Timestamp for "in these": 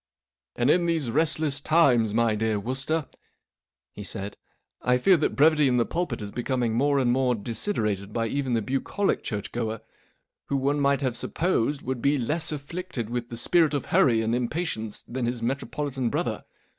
0.71-1.11